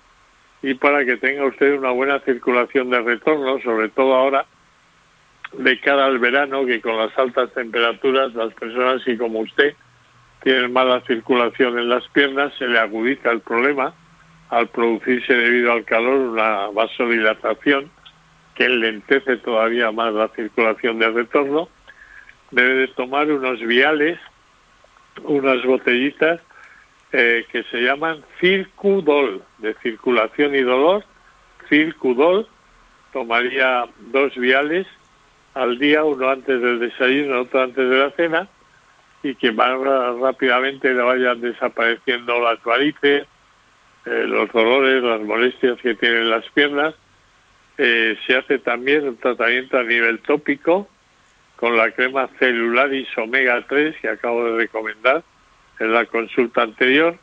y 0.63 0.75
para 0.75 1.05
que 1.05 1.17
tenga 1.17 1.45
usted 1.45 1.77
una 1.77 1.91
buena 1.91 2.21
circulación 2.21 2.91
de 2.91 3.01
retorno, 3.01 3.61
sobre 3.61 3.89
todo 3.91 4.15
ahora 4.15 4.47
de 5.53 5.81
cara 5.81 6.07
al 6.07 6.19
verano, 6.19 6.65
que 6.65 6.81
con 6.81 6.97
las 6.97 7.17
altas 7.19 7.53
temperaturas 7.53 8.35
las 8.35 8.55
personas 8.55 9.03
y 9.07 9.17
como 9.17 9.41
usted 9.41 9.75
tienen 10.43 10.73
mala 10.73 11.01
circulación 11.03 11.79
en 11.79 11.89
las 11.89 12.07
piernas, 12.09 12.53
se 12.59 12.67
le 12.67 12.79
agudiza 12.79 13.31
el 13.31 13.41
problema 13.41 13.95
al 14.51 14.69
producirse 14.69 15.33
debido 15.33 15.73
al 15.73 15.85
calor 15.85 16.17
una 16.17 16.69
vasodilatación 16.69 17.91
que 18.55 18.69
lentece 18.69 19.37
todavía 19.39 19.91
más 19.93 20.13
la 20.13 20.29
circulación 20.29 20.99
de 20.99 21.11
retorno, 21.11 21.69
debe 22.51 22.75
de 22.75 22.89
tomar 22.89 23.31
unos 23.31 23.61
viales, 23.61 24.19
unas 25.23 25.65
botellitas 25.65 26.41
eh, 27.13 27.45
que 27.51 27.63
se 27.65 27.83
llaman 27.83 28.23
Circudol, 28.41 29.43
de 29.59 29.75
circulación 29.83 30.55
y 30.55 30.61
dolor, 30.61 31.05
Circudol, 31.69 32.47
tomaría 33.13 33.87
dos 34.13 34.35
viales 34.37 34.87
al 35.55 35.79
día, 35.79 36.05
uno 36.05 36.29
antes 36.29 36.61
del 36.61 36.81
desayuno, 36.81 37.43
otro 37.43 37.63
antes 37.63 37.89
de 37.89 37.97
la 37.97 38.11
cena, 38.11 38.49
y 39.23 39.35
que 39.35 39.53
más 39.53 39.79
rápidamente 40.21 40.93
le 40.93 41.03
vayan 41.03 41.41
desapareciendo 41.41 42.41
las 42.41 42.63
varices, 42.63 43.27
eh, 44.07 44.25
los 44.27 44.51
dolores, 44.53 45.03
las 45.03 45.21
molestias 45.21 45.79
que 45.81 45.95
tienen 45.95 46.31
las 46.31 46.49
piernas, 46.51 46.95
eh, 47.79 48.19
se 48.27 48.37
hace 48.37 48.59
también 48.59 49.09
un 49.09 49.17
tratamiento 49.17 49.79
a 49.79 49.83
nivel 49.83 50.21
tópico 50.21 50.89
con 51.57 51.77
la 51.77 51.91
crema 51.93 52.29
Celularis 52.39 53.09
Omega 53.17 53.65
3 53.69 53.97
que 54.01 54.09
acabo 54.09 54.45
de 54.45 54.57
recomendar 54.57 55.23
en 55.79 55.93
la 55.93 56.05
consulta 56.07 56.63
anterior, 56.63 57.19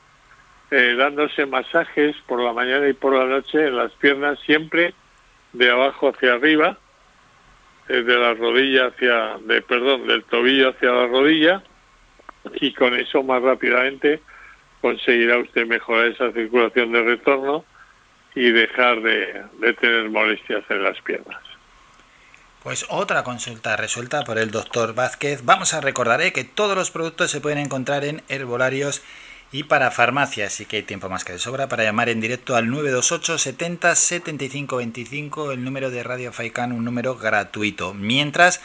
eh, 0.72 0.96
dándose 0.98 1.46
masajes 1.46 2.16
por 2.28 2.42
la 2.42 2.54
mañana 2.54 2.88
y 2.88 2.94
por 2.94 3.16
la 3.16 3.26
noche 3.26 3.68
en 3.68 3.78
las 3.78 3.92
piernas 3.94 4.40
siempre 4.46 4.94
de 5.54 5.72
abajo 5.72 6.10
hacia 6.10 6.34
arriba, 6.34 6.78
eh, 7.88 8.02
de 8.02 8.18
la 8.18 8.34
rodilla 8.34 8.88
hacia, 8.88 9.38
de 9.46 9.62
perdón, 9.62 10.08
del 10.08 10.24
tobillo 10.24 10.70
hacia 10.70 10.92
la 10.92 11.08
rodilla 11.08 11.64
y 12.56 12.74
con 12.74 12.96
eso 12.96 13.24
más 13.24 13.42
rápidamente 13.42 14.22
conseguirá 14.82 15.38
usted 15.38 15.66
mejorar 15.66 16.08
esa 16.08 16.32
circulación 16.32 16.92
de 16.92 17.04
retorno 17.04 17.66
y 18.36 18.52
dejar 18.52 19.02
de, 19.02 19.44
tener 19.80 20.10
molestias 20.10 20.64
en 20.70 20.84
las 20.84 21.02
piernas. 21.02 21.42
Pues 22.64 22.86
otra 22.90 23.24
consulta 23.24 23.76
resuelta 23.78 24.24
por 24.24 24.38
el 24.38 24.52
doctor 24.52 24.94
Vázquez. 24.94 25.44
Vamos 25.46 25.74
a 25.74 25.82
recordar 25.82 26.22
eh, 26.22 26.34
que 26.34 26.44
todos 26.44 26.76
los 26.76 26.92
productos 26.92 27.32
se 27.32 27.42
pueden 27.42 27.60
encontrar 27.60 28.04
en 28.04 28.22
herbolarios 28.28 29.02
y 29.52 29.64
para 29.64 29.92
farmacias, 29.92 30.54
así 30.54 30.66
que 30.66 30.78
hay 30.78 30.84
tiempo 30.84 31.08
más 31.08 31.24
que 31.24 31.34
de 31.34 31.40
sobra 31.40 31.70
para 31.70 31.84
llamar 31.84 32.10
en 32.10 32.20
directo 32.20 32.56
al 32.56 32.70
928 32.70 33.38
70 33.38 33.96
75 33.96 34.78
25, 34.78 35.52
el 35.54 35.64
número 35.64 35.90
de 35.90 36.04
Radio 36.04 36.34
Faikan, 36.34 36.74
un 36.74 36.84
número 36.84 37.16
gratuito. 37.16 37.94
Mientras 37.94 38.62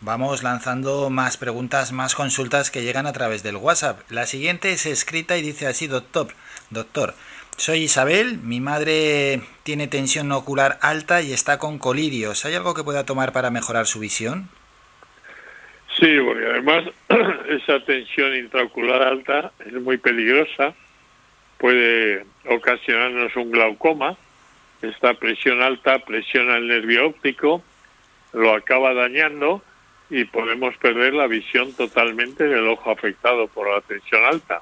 vamos 0.00 0.42
lanzando 0.42 1.10
más 1.10 1.36
preguntas, 1.36 1.92
más 1.92 2.14
consultas 2.14 2.70
que 2.70 2.82
llegan 2.82 3.06
a 3.06 3.12
través 3.12 3.42
del 3.42 3.56
WhatsApp. 3.56 4.00
La 4.10 4.26
siguiente 4.26 4.72
es 4.72 4.86
escrita 4.86 5.36
y 5.36 5.42
dice 5.42 5.66
así, 5.66 5.86
doctor, 5.86 6.28
doctor, 6.70 7.14
soy 7.56 7.80
Isabel, 7.80 8.38
mi 8.38 8.60
madre 8.60 9.40
tiene 9.62 9.86
tensión 9.86 10.32
ocular 10.32 10.78
alta 10.80 11.20
y 11.20 11.32
está 11.32 11.58
con 11.58 11.78
colirios. 11.78 12.44
¿Hay 12.44 12.54
algo 12.54 12.74
que 12.74 12.84
pueda 12.84 13.04
tomar 13.04 13.32
para 13.32 13.50
mejorar 13.50 13.86
su 13.86 14.00
visión? 14.00 14.48
Sí, 15.98 16.18
porque 16.24 16.46
además 16.46 16.84
esa 17.48 17.84
tensión 17.84 18.34
intraocular 18.34 19.02
alta 19.02 19.52
es 19.66 19.74
muy 19.74 19.98
peligrosa, 19.98 20.74
puede 21.58 22.24
ocasionarnos 22.48 23.36
un 23.36 23.50
glaucoma, 23.50 24.16
esta 24.80 25.12
presión 25.12 25.60
alta 25.60 25.98
presiona 25.98 26.56
el 26.56 26.68
nervio 26.68 27.08
óptico, 27.08 27.62
lo 28.32 28.54
acaba 28.54 28.94
dañando 28.94 29.62
y 30.10 30.24
podemos 30.24 30.76
perder 30.76 31.14
la 31.14 31.28
visión 31.28 31.72
totalmente 31.72 32.44
del 32.44 32.66
ojo 32.66 32.90
afectado 32.90 33.46
por 33.48 33.70
la 33.70 33.80
tensión 33.80 34.24
alta. 34.24 34.60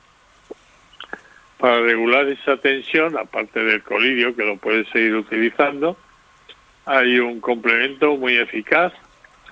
Para 1.57 1.81
regular 1.81 2.29
esa 2.29 2.59
tensión, 2.59 3.17
aparte 3.17 3.65
del 3.65 3.83
colirio, 3.83 4.37
que 4.37 4.45
lo 4.45 4.57
puedes 4.59 4.87
seguir 4.91 5.17
utilizando, 5.17 5.97
hay 6.85 7.19
un 7.19 7.41
complemento 7.41 8.17
muy 8.17 8.37
eficaz 8.37 8.93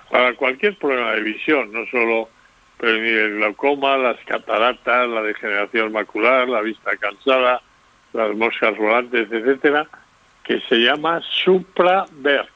para 0.09 0.33
cualquier 0.35 0.77
problema 0.77 1.13
de 1.13 1.21
visión, 1.21 1.71
no 1.73 1.85
solo 1.87 2.29
prevenir 2.77 3.17
el 3.17 3.35
glaucoma, 3.37 3.97
las 3.97 4.17
cataratas, 4.25 5.09
la 5.09 5.21
degeneración 5.23 5.91
macular, 5.91 6.47
la 6.47 6.61
vista 6.61 6.95
cansada, 6.97 7.61
las 8.13 8.35
moscas 8.35 8.77
volantes, 8.77 9.31
etcétera, 9.31 9.87
que 10.43 10.61
se 10.61 10.75
llama 10.77 11.21
Supraver, 11.21 12.47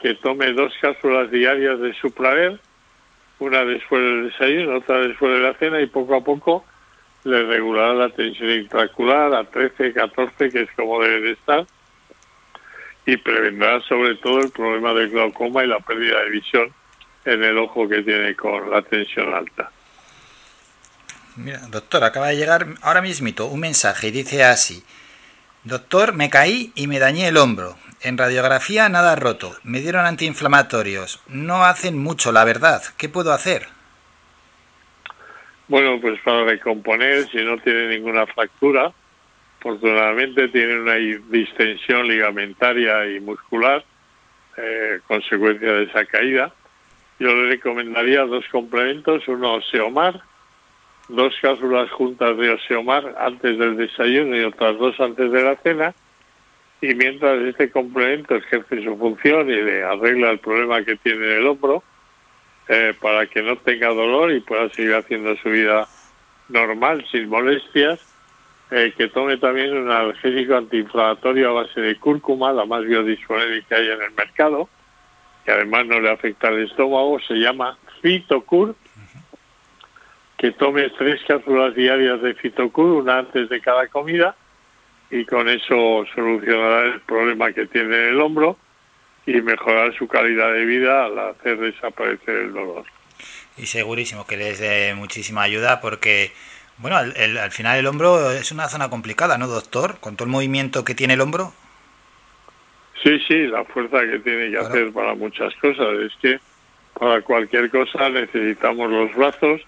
que 0.00 0.14
tome 0.14 0.52
dos 0.52 0.72
cápsulas 0.80 1.30
diarias 1.30 1.80
de 1.80 1.94
Supraver, 1.94 2.60
una 3.38 3.64
después 3.64 4.02
del 4.02 4.30
desayuno, 4.30 4.78
otra 4.78 4.98
después 4.98 5.32
de 5.32 5.40
la 5.40 5.54
cena 5.54 5.80
y 5.80 5.86
poco 5.86 6.16
a 6.16 6.24
poco 6.24 6.64
le 7.24 7.42
regulará 7.42 7.92
la 7.92 8.08
tensión 8.10 8.50
intraocular 8.50 9.34
a 9.34 9.44
13, 9.44 9.92
14, 9.92 10.48
que 10.48 10.62
es 10.62 10.70
como 10.76 11.02
debe 11.02 11.20
de 11.22 11.32
estar, 11.32 11.66
y 13.04 13.16
prevendrá 13.16 13.80
sobre 13.82 14.14
todo 14.16 14.40
el 14.40 14.50
problema 14.50 14.94
del 14.94 15.10
glaucoma 15.10 15.64
y 15.64 15.66
la 15.66 15.80
pérdida 15.80 16.22
de 16.22 16.30
visión 16.30 16.72
en 17.24 17.42
el 17.42 17.58
ojo 17.58 17.88
que 17.88 18.02
tiene 18.02 18.34
con 18.36 18.70
la 18.70 18.82
tensión 18.82 19.34
alta. 19.34 19.70
Mira, 21.36 21.58
doctor, 21.68 22.04
acaba 22.04 22.28
de 22.28 22.36
llegar 22.36 22.66
ahora 22.80 23.02
mismito 23.02 23.46
un 23.46 23.60
mensaje 23.60 24.08
y 24.08 24.10
dice 24.12 24.44
así. 24.44 24.84
Doctor, 25.64 26.14
me 26.14 26.30
caí 26.30 26.72
y 26.76 26.86
me 26.86 26.98
dañé 26.98 27.28
el 27.28 27.36
hombro. 27.36 27.76
En 28.02 28.18
radiografía 28.18 28.88
nada 28.88 29.16
roto. 29.16 29.56
Me 29.64 29.80
dieron 29.80 30.06
antiinflamatorios. 30.06 31.20
No 31.28 31.64
hacen 31.64 31.98
mucho, 31.98 32.32
la 32.32 32.44
verdad. 32.44 32.82
¿Qué 32.96 33.08
puedo 33.08 33.32
hacer? 33.32 33.68
Bueno, 35.68 35.98
pues 36.00 36.20
para 36.20 36.44
recomponer, 36.44 37.28
si 37.28 37.38
no 37.38 37.58
tiene 37.58 37.88
ninguna 37.88 38.26
fractura, 38.26 38.92
afortunadamente 39.58 40.48
tiene 40.48 40.78
una 40.78 40.94
distensión 40.94 42.06
ligamentaria 42.06 43.06
y 43.10 43.20
muscular, 43.20 43.84
eh, 44.56 45.00
consecuencia 45.08 45.72
de 45.72 45.84
esa 45.84 46.04
caída. 46.04 46.52
Yo 47.18 47.28
le 47.34 47.48
recomendaría 47.48 48.24
dos 48.26 48.44
complementos, 48.52 49.26
uno 49.26 49.60
Seomar, 49.62 50.20
dos 51.08 51.34
cápsulas 51.40 51.90
juntas 51.90 52.36
de 52.36 52.50
Oseomar 52.50 53.16
antes 53.18 53.58
del 53.58 53.76
desayuno 53.76 54.36
y 54.36 54.44
otras 54.44 54.78
dos 54.78 54.98
antes 55.00 55.32
de 55.32 55.42
la 55.42 55.56
cena, 55.56 55.94
y 56.80 56.94
mientras 56.94 57.40
este 57.42 57.70
complemento 57.70 58.36
ejerce 58.36 58.82
su 58.84 58.96
función 58.96 59.48
y 59.48 59.62
le 59.62 59.82
arregla 59.82 60.30
el 60.30 60.38
problema 60.38 60.84
que 60.84 60.96
tiene 60.96 61.24
en 61.26 61.32
el 61.38 61.46
hombro, 61.46 61.82
eh, 62.68 62.94
para 63.00 63.26
que 63.26 63.42
no 63.42 63.56
tenga 63.56 63.88
dolor 63.88 64.32
y 64.32 64.40
pueda 64.40 64.68
seguir 64.70 64.94
haciendo 64.94 65.36
su 65.36 65.50
vida 65.50 65.86
normal, 66.48 67.04
sin 67.10 67.28
molestias, 67.28 68.00
eh, 68.70 68.92
que 68.96 69.08
tome 69.08 69.36
también 69.36 69.76
un 69.76 69.90
analgésico 69.90 70.56
antiinflamatorio 70.56 71.50
a 71.50 71.62
base 71.62 71.80
de 71.80 71.96
cúrcuma, 71.96 72.52
la 72.52 72.64
más 72.64 72.84
biodisponible 72.84 73.64
que 73.68 73.74
hay 73.74 73.88
en 73.88 74.02
el 74.02 74.10
mercado, 74.12 74.68
que 75.44 75.52
además 75.52 75.86
no 75.86 76.00
le 76.00 76.10
afecta 76.10 76.48
al 76.48 76.58
estómago, 76.58 77.20
se 77.20 77.34
llama 77.34 77.78
Fitocur, 78.02 78.74
que 80.36 80.50
tome 80.50 80.90
tres 80.90 81.20
cápsulas 81.26 81.74
diarias 81.74 82.20
de 82.20 82.34
Fitocur, 82.34 83.02
una 83.02 83.18
antes 83.18 83.48
de 83.48 83.60
cada 83.60 83.86
comida, 83.88 84.34
y 85.10 85.24
con 85.24 85.48
eso 85.48 86.04
solucionará 86.14 86.86
el 86.86 87.00
problema 87.00 87.52
que 87.52 87.66
tiene 87.66 87.96
en 87.96 88.08
el 88.14 88.20
hombro 88.20 88.58
y 89.26 89.40
mejorar 89.40 89.94
su 89.96 90.06
calidad 90.06 90.52
de 90.52 90.64
vida 90.64 91.06
al 91.06 91.18
hacer 91.18 91.58
desaparecer 91.58 92.36
el 92.36 92.52
dolor. 92.52 92.84
Y 93.56 93.66
segurísimo 93.66 94.26
que 94.26 94.36
les 94.36 94.58
dé 94.58 94.94
muchísima 94.94 95.42
ayuda 95.42 95.80
porque, 95.80 96.32
bueno, 96.78 96.96
al, 96.96 97.36
al 97.38 97.50
final 97.50 97.78
el 97.78 97.86
hombro 97.86 98.30
es 98.30 98.52
una 98.52 98.68
zona 98.68 98.90
complicada, 98.90 99.38
¿no, 99.38 99.46
doctor? 99.46 99.98
Con 100.00 100.16
todo 100.16 100.26
el 100.26 100.32
movimiento 100.32 100.84
que 100.84 100.94
tiene 100.94 101.14
el 101.14 101.20
hombro. 101.20 101.52
Sí, 103.02 103.18
sí, 103.26 103.46
la 103.46 103.64
fuerza 103.64 104.00
que 104.00 104.18
tiene 104.18 104.50
que 104.50 104.58
hacer 104.58 104.92
para 104.92 105.14
muchas 105.14 105.54
cosas. 105.56 105.86
Es 106.00 106.12
que 106.20 106.40
para 106.98 107.20
cualquier 107.22 107.70
cosa 107.70 108.08
necesitamos 108.08 108.90
los 108.90 109.14
brazos 109.14 109.60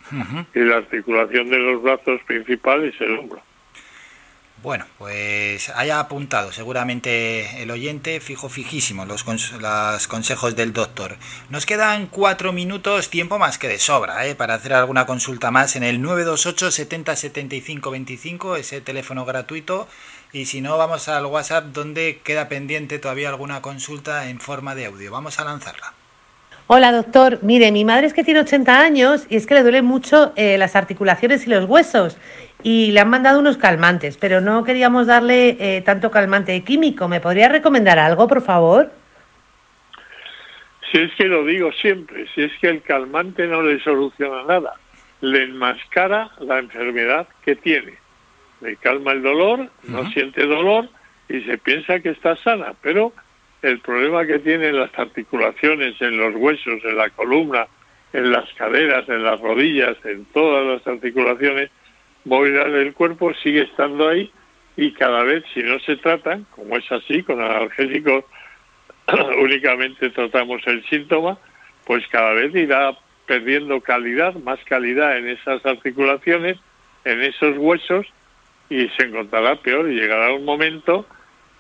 y 0.54 0.61
la 0.61 0.78
articulación 0.78 1.50
de 1.50 1.59
los 1.59 1.83
brazos 1.83 2.21
principal 2.26 2.85
es 2.85 3.00
el 3.00 3.18
hombro. 3.18 3.40
Bueno, 4.61 4.87
pues 4.99 5.69
haya 5.69 6.00
apuntado 6.00 6.50
seguramente 6.50 7.62
el 7.62 7.71
oyente, 7.71 8.19
fijo 8.19 8.49
fijísimo 8.49 9.07
los, 9.07 9.23
consejos 9.23 10.57
del 10.57 10.73
doctor. 10.73 11.17
Nos 11.49 11.65
quedan 11.65 12.09
cuatro 12.09 12.53
minutos, 12.53 13.09
tiempo 13.09 13.38
más 13.38 13.57
que 13.57 13.69
de 13.69 13.79
sobra, 13.79 14.27
¿eh? 14.27 14.35
para 14.35 14.55
hacer 14.55 14.75
alguna 14.75 15.07
consulta 15.07 15.53
más 15.53 15.77
en 15.77 15.85
el 15.85 16.03
928 16.03 16.73
70 16.73 17.15
75 17.15 17.91
25, 17.93 18.57
ese 18.57 18.81
teléfono 18.81 19.25
gratuito. 19.25 19.87
Y 20.33 20.47
si 20.47 20.61
no, 20.61 20.77
vamos 20.77 21.09
al 21.09 21.27
WhatsApp 21.27 21.67
donde 21.67 22.21
queda 22.25 22.49
pendiente 22.49 22.99
todavía 22.99 23.29
alguna 23.29 23.62
consulta 23.62 24.29
en 24.29 24.41
forma 24.41 24.75
de 24.75 24.87
audio. 24.87 25.12
Vamos 25.12 25.38
a 25.38 25.45
lanzarla. 25.45 25.98
Hola 26.71 26.93
doctor, 26.93 27.39
mire, 27.41 27.73
mi 27.73 27.87
madre 27.87 28.09
es 28.09 28.13
que 28.13 28.23
tiene 28.23 28.41
80 28.41 28.79
años 28.79 29.27
y 29.31 29.37
es 29.37 29.47
que 29.47 29.55
le 29.55 29.63
duelen 29.63 29.87
mucho 29.87 30.35
eh, 30.37 30.59
las 30.59 30.77
articulaciones 30.77 31.47
y 31.47 31.51
los 31.51 31.65
huesos 31.65 32.19
y 32.63 32.93
le 32.93 33.01
han 33.01 33.09
mandado 33.09 33.39
unos 33.39 33.57
calmantes, 33.57 34.19
pero 34.19 34.43
no 34.43 34.65
queríamos 34.65 35.07
darle 35.07 35.57
eh, 35.59 35.81
tanto 35.81 36.11
calmante 36.11 36.63
químico. 36.65 37.09
¿Me 37.09 37.23
podría 37.23 37.49
recomendar 37.49 37.99
algo, 37.99 38.29
por 38.29 38.43
favor? 38.43 38.93
Si 40.93 40.99
es 40.99 41.11
que 41.15 41.25
lo 41.25 41.47
digo 41.47 41.73
siempre, 41.73 42.27
si 42.35 42.43
es 42.43 42.53
que 42.61 42.69
el 42.69 42.83
calmante 42.83 43.47
no 43.47 43.63
le 43.63 43.81
soluciona 43.81 44.43
nada, 44.43 44.75
le 45.23 45.45
enmascara 45.45 46.33
la 46.39 46.59
enfermedad 46.59 47.29
que 47.47 47.57
tiene. 47.57 47.95
Le 48.61 48.77
calma 48.77 49.13
el 49.13 49.23
dolor, 49.23 49.71
no 49.85 50.11
siente 50.11 50.45
dolor 50.45 50.91
y 51.31 51.41
se 51.45 51.57
piensa 51.57 52.01
que 52.01 52.11
está 52.11 52.37
sana, 52.37 52.75
pero 52.83 53.15
el 53.62 53.81
problema 53.81 54.25
que 54.27 54.38
tiene 54.38 54.69
en 54.69 54.79
las 54.79 54.97
articulaciones, 54.99 56.00
en 56.00 56.17
los 56.17 56.35
huesos, 56.37 56.83
en 56.85 56.97
la 56.97 57.11
columna, 57.11 57.67
en 58.12 58.31
las 58.31 58.53
caderas, 58.55 59.09
en 59.09 59.25
las 59.25 59.41
rodillas, 59.41 59.97
en 60.05 60.25
todas 60.27 60.67
las 60.67 60.87
articulaciones 60.87 61.71
móviles 62.25 62.73
del 62.73 62.95
cuerpo 62.95 63.33
sigue 63.35 63.62
estando 63.62 64.09
ahí 64.09 64.31
y 64.77 64.93
cada 64.93 65.25
vez 65.25 65.44
si 65.53 65.62
no 65.62 65.79
se 65.81 65.97
tratan, 65.97 66.47
como 66.51 66.77
es 66.77 66.90
así, 66.92 67.23
con 67.23 67.40
analgésicos 67.40 68.25
únicamente 69.42 70.11
tratamos 70.11 70.62
el 70.66 70.85
síntoma, 70.87 71.38
pues 71.85 72.07
cada 72.09 72.33
vez 72.33 72.55
irá 72.55 72.97
perdiendo 73.27 73.81
calidad, 73.81 74.35
más 74.35 74.59
calidad 74.64 75.18
en 75.18 75.29
esas 75.29 75.64
articulaciones, 75.66 76.59
en 77.05 77.23
esos 77.23 77.57
huesos 77.59 78.07
y 78.71 78.88
se 78.90 79.05
encontrará 79.05 79.57
peor 79.57 79.90
y 79.90 79.94
llegará 79.94 80.33
un 80.33 80.44
momento 80.44 81.07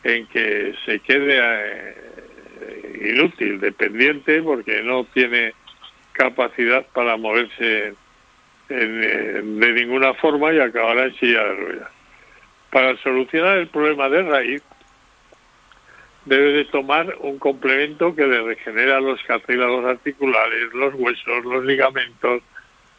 en 0.04 0.26
que 0.28 0.74
se 0.84 1.00
quede 1.00 1.38
eh, 1.40 3.12
inútil, 3.12 3.60
dependiente, 3.60 4.42
porque 4.42 4.82
no 4.82 5.04
tiene 5.04 5.52
capacidad 6.12 6.84
para 6.92 7.16
moverse 7.16 7.94
de 8.68 9.72
ninguna 9.72 10.12
forma 10.14 10.52
y 10.52 10.60
acabará 10.60 11.04
en 11.04 11.14
silla 11.16 11.42
de 11.42 11.54
ruedas. 11.54 11.90
Para 12.70 12.96
solucionar 12.98 13.58
el 13.58 13.68
problema 13.68 14.08
de 14.10 14.22
raíz, 14.22 14.62
debe 16.26 16.52
de 16.52 16.64
tomar 16.66 17.16
un 17.20 17.38
complemento 17.38 18.14
que 18.14 18.26
le 18.26 18.42
regenera 18.42 19.00
los 19.00 19.22
cartílagos 19.22 19.86
articulares, 19.86 20.72
los 20.74 20.94
huesos, 20.94 21.44
los 21.44 21.64
ligamentos, 21.64 22.42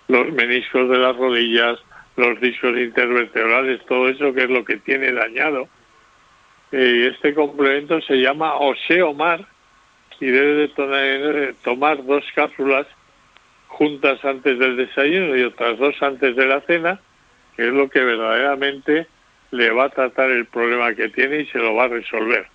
los 0.08 0.32
meniscos 0.34 0.90
de 0.90 0.98
las 0.98 1.16
rodillas, 1.16 1.78
los 2.16 2.42
discos 2.42 2.76
intervertebrales, 2.76 3.86
todo 3.86 4.10
eso 4.10 4.34
que 4.34 4.44
es 4.44 4.50
lo 4.50 4.66
que 4.66 4.78
tiene 4.78 5.12
dañado 5.12 5.70
y 6.72 7.06
este 7.06 7.34
complemento 7.34 8.00
se 8.02 8.16
llama 8.16 8.56
Oseomar 8.56 9.46
y 10.20 10.28
debe 10.28 10.68
de 10.68 11.54
tomar 11.64 12.06
dos 12.06 12.24
cápsulas 12.36 12.86
juntas 13.68 14.24
antes 14.26 14.60
del 14.60 14.76
desayuno 14.78 15.38
y 15.38 15.44
otras 15.44 15.78
dos 15.78 15.96
antes 16.02 16.36
de 16.36 16.46
la 16.46 16.62
cena, 16.62 17.00
que 17.56 17.68
es 17.68 17.74
lo 17.74 17.90
que 17.90 18.02
verdaderamente 18.02 19.08
le 19.52 19.70
va 19.72 19.86
a 19.86 19.90
tratar 19.90 20.30
el 20.30 20.46
problema 20.46 20.94
que 20.94 21.10
tiene 21.10 21.42
y 21.42 21.46
se 21.48 21.58
lo 21.58 21.74
va 21.74 21.86
a 21.86 21.88
resolver. 21.88 22.48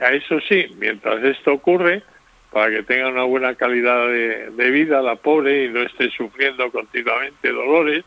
A 0.00 0.12
eso 0.12 0.40
sí, 0.40 0.66
mientras 0.78 1.22
esto 1.24 1.54
ocurre, 1.54 2.02
para 2.52 2.70
que 2.70 2.82
tenga 2.82 3.08
una 3.08 3.24
buena 3.24 3.54
calidad 3.54 4.08
de 4.08 4.70
vida 4.70 5.00
la 5.00 5.16
pobre 5.16 5.64
y 5.64 5.68
no 5.68 5.80
esté 5.80 6.10
sufriendo 6.10 6.70
continuamente 6.70 7.50
dolores, 7.50 8.04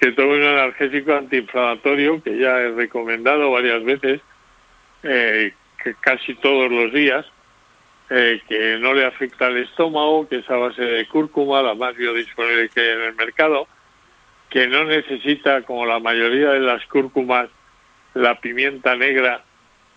que 0.00 0.12
tome 0.12 0.36
un 0.36 0.44
analgésico 0.44 1.14
antiinflamatorio 1.14 2.22
que 2.22 2.38
ya 2.38 2.60
he 2.60 2.70
recomendado 2.72 3.50
varias 3.50 3.82
veces, 3.84 4.20
eh, 5.02 5.52
que 5.82 5.94
casi 6.00 6.34
todos 6.34 6.70
los 6.70 6.92
días, 6.92 7.26
eh, 8.10 8.40
que 8.48 8.78
no 8.78 8.94
le 8.94 9.04
afecta 9.04 9.46
al 9.46 9.58
estómago, 9.58 10.28
que 10.28 10.36
es 10.36 10.50
a 10.50 10.56
base 10.56 10.82
de 10.82 11.06
cúrcuma, 11.08 11.62
la 11.62 11.74
más 11.74 11.96
biodisponible 11.96 12.68
que 12.70 12.80
hay 12.80 12.88
en 12.88 13.02
el 13.02 13.14
mercado, 13.14 13.68
que 14.50 14.66
no 14.66 14.84
necesita, 14.84 15.62
como 15.62 15.84
la 15.84 15.98
mayoría 15.98 16.50
de 16.50 16.60
las 16.60 16.84
cúrcumas, 16.86 17.50
la 18.14 18.40
pimienta 18.40 18.96
negra 18.96 19.44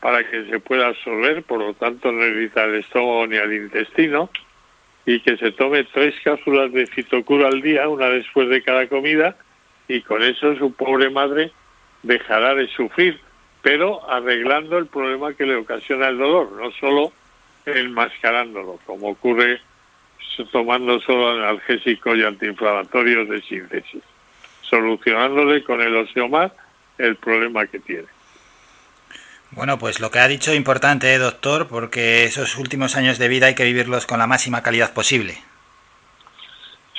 para 0.02 0.28
que 0.30 0.46
se 0.46 0.60
pueda 0.60 0.88
absorber, 0.88 1.44
por 1.44 1.60
lo 1.60 1.74
tanto 1.76 2.12
no 2.12 2.20
necesita 2.22 2.66
el 2.66 2.76
estómago 2.76 3.28
ni 3.28 3.38
al 3.38 3.54
intestino, 3.54 4.30
y 5.06 5.20
que 5.22 5.38
se 5.38 5.52
tome 5.52 5.84
tres 5.86 6.16
cápsulas 6.24 6.72
de 6.74 6.88
fitocura 6.88 7.48
al 7.48 7.62
día, 7.62 7.88
una 7.88 8.10
después 8.10 8.50
de 8.50 8.62
cada 8.62 8.88
comida, 8.88 9.38
y 9.88 10.02
con 10.02 10.24
eso 10.24 10.56
su 10.56 10.74
pobre 10.74 11.10
madre 11.10 11.52
dejará 12.04 12.56
de 12.56 12.68
sufrir, 12.68 13.20
pero 13.62 14.10
arreglando 14.10 14.78
el 14.78 14.88
problema 14.88 15.34
que 15.34 15.46
le 15.46 15.56
ocasiona 15.56 16.08
el 16.08 16.18
dolor, 16.18 16.52
no 16.54 16.72
solo 16.72 17.12
enmascarándolo, 17.66 18.80
como 18.86 19.10
ocurre 19.10 19.62
tomando 20.52 21.00
solo 21.02 21.32
analgésicos 21.32 22.18
y 22.18 22.24
antiinflamatorios 22.24 23.30
de 23.30 23.42
síntesis, 23.42 24.02
solucionándole 24.62 25.64
con 25.64 25.82
el 25.82 25.96
osteomar 25.96 26.54
el 26.98 27.16
problema 27.18 27.68
que 27.68 27.80
tiene. 27.80 28.08
Bueno, 29.52 29.78
pues 29.78 30.00
lo 30.00 30.12
que 30.12 30.20
ha 30.20 30.28
dicho 30.28 30.52
es 30.52 30.58
importante, 30.58 31.14
¿eh, 31.14 31.18
doctor, 31.18 31.68
porque 31.68 32.24
esos 32.24 32.58
últimos 32.58 32.96
años 32.96 33.20
de 33.20 33.28
vida 33.28 33.48
hay 33.48 33.56
que 33.56 33.66
vivirlos 33.66 34.06
con 34.06 34.20
la 34.20 34.28
máxima 34.28 34.64
calidad 34.64 34.94
posible. 34.94 35.38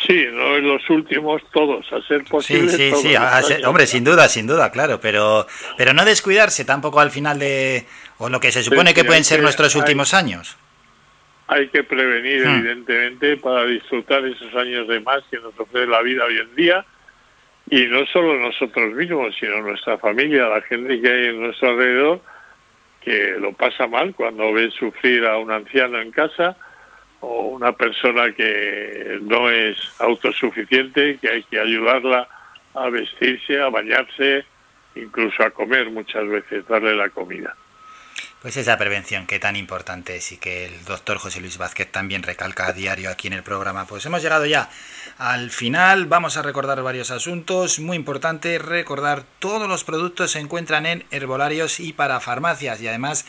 Sí, 0.06 0.26
no 0.32 0.56
en 0.56 0.66
los 0.66 0.88
últimos 0.90 1.42
todos, 1.52 1.90
a 1.92 2.02
ser 2.02 2.24
posible. 2.24 2.70
Sí, 2.70 2.92
sí, 2.92 3.14
sí, 3.14 3.64
hombre, 3.64 3.86
sin 3.86 4.02
duda, 4.02 4.28
sin 4.28 4.46
duda, 4.46 4.72
claro, 4.72 5.00
pero, 5.00 5.46
pero 5.76 5.92
no 5.92 6.04
descuidarse 6.04 6.64
tampoco 6.64 6.98
al 7.00 7.10
final 7.10 7.38
de, 7.38 7.86
o 8.18 8.28
lo 8.28 8.40
que 8.40 8.50
se 8.50 8.62
supone 8.62 8.94
que 8.94 9.04
pueden 9.04 9.22
ser 9.22 9.40
nuestros 9.40 9.76
últimos 9.76 10.12
años. 10.12 10.56
Hay 11.46 11.68
que 11.68 11.84
prevenir, 11.84 12.46
hmm. 12.46 12.50
evidentemente, 12.50 13.36
para 13.36 13.64
disfrutar 13.66 14.24
esos 14.24 14.52
años 14.56 14.88
de 14.88 15.00
más 15.00 15.22
que 15.30 15.38
nos 15.38 15.58
ofrece 15.58 15.86
la 15.86 16.02
vida 16.02 16.24
hoy 16.24 16.38
en 16.38 16.56
día, 16.56 16.84
y 17.70 17.86
no 17.86 18.04
solo 18.06 18.38
nosotros 18.38 18.94
mismos, 18.94 19.36
sino 19.38 19.60
nuestra 19.62 19.98
familia, 19.98 20.48
la 20.48 20.62
gente 20.62 21.00
que 21.00 21.08
hay 21.08 21.26
en 21.26 21.42
nuestro 21.42 21.70
alrededor, 21.70 22.20
que 23.00 23.36
lo 23.38 23.52
pasa 23.52 23.86
mal 23.86 24.14
cuando 24.14 24.52
ve 24.52 24.70
sufrir 24.70 25.26
a 25.26 25.38
un 25.38 25.50
anciano 25.50 26.00
en 26.00 26.10
casa, 26.10 26.56
o 27.22 27.46
una 27.46 27.72
persona 27.72 28.32
que 28.32 29.18
no 29.22 29.48
es 29.48 29.76
autosuficiente, 30.00 31.18
que 31.18 31.28
hay 31.28 31.42
que 31.44 31.58
ayudarla 31.58 32.28
a 32.74 32.88
vestirse, 32.90 33.60
a 33.60 33.68
bañarse, 33.68 34.44
incluso 34.96 35.42
a 35.42 35.50
comer 35.50 35.90
muchas 35.90 36.26
veces, 36.28 36.66
darle 36.66 36.94
la 36.94 37.08
comida. 37.08 37.56
Pues 38.42 38.56
esa 38.56 38.76
prevención 38.76 39.28
que 39.28 39.38
tan 39.38 39.54
importante 39.54 40.16
es 40.16 40.32
y 40.32 40.36
que 40.36 40.66
el 40.66 40.84
doctor 40.84 41.18
José 41.18 41.40
Luis 41.40 41.58
Vázquez 41.58 41.92
también 41.92 42.24
recalca 42.24 42.66
a 42.66 42.72
diario 42.72 43.08
aquí 43.08 43.28
en 43.28 43.34
el 43.34 43.44
programa. 43.44 43.86
Pues 43.86 44.04
hemos 44.04 44.20
llegado 44.20 44.46
ya 44.46 44.68
al 45.16 45.52
final, 45.52 46.06
vamos 46.06 46.36
a 46.36 46.42
recordar 46.42 46.82
varios 46.82 47.12
asuntos. 47.12 47.78
Muy 47.78 47.96
importante 47.96 48.58
recordar 48.58 49.22
todos 49.38 49.68
los 49.68 49.84
productos 49.84 50.32
se 50.32 50.40
encuentran 50.40 50.86
en 50.86 51.04
herbolarios 51.12 51.78
y 51.78 51.92
para 51.92 52.18
farmacias 52.18 52.80
y 52.80 52.88
además 52.88 53.24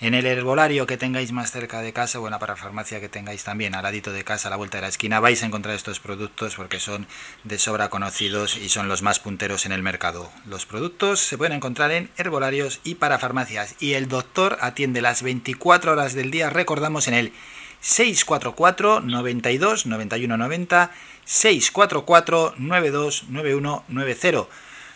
en 0.00 0.14
el 0.14 0.26
herbolario 0.26 0.86
que 0.86 0.96
tengáis 0.96 1.32
más 1.32 1.52
cerca 1.52 1.80
de 1.80 1.92
casa 1.92 2.18
o 2.20 2.26
en 2.26 2.32
la 2.32 2.38
parafarmacia 2.38 3.00
que 3.00 3.08
tengáis 3.08 3.44
también 3.44 3.74
al 3.74 3.84
ladito 3.84 4.12
de 4.12 4.24
casa, 4.24 4.48
a 4.48 4.50
la 4.50 4.56
vuelta 4.56 4.78
de 4.78 4.82
la 4.82 4.88
esquina, 4.88 5.20
vais 5.20 5.42
a 5.42 5.46
encontrar 5.46 5.74
estos 5.74 6.00
productos 6.00 6.56
porque 6.56 6.80
son 6.80 7.06
de 7.44 7.58
sobra 7.58 7.88
conocidos 7.88 8.56
y 8.56 8.68
son 8.68 8.88
los 8.88 9.02
más 9.02 9.20
punteros 9.20 9.64
en 9.64 9.72
el 9.72 9.82
mercado. 9.82 10.30
Los 10.44 10.66
productos 10.66 11.20
se 11.20 11.38
pueden 11.38 11.56
encontrar 11.56 11.92
en 11.92 12.10
herbolarios 12.16 12.80
y 12.84 12.96
parafarmacias 12.96 13.76
y 13.78 13.94
el 13.94 14.08
doctor 14.08 14.55
atiende 14.60 15.02
las 15.02 15.22
24 15.22 15.92
horas 15.92 16.14
del 16.14 16.30
día, 16.30 16.50
recordamos 16.50 17.08
en 17.08 17.14
el 17.14 17.32
644 17.80 19.00
92 19.00 19.86
91 19.86 20.36
90 20.36 20.90
644 21.24 22.54
92 22.58 23.24
91 23.28 23.84
90 23.88 24.48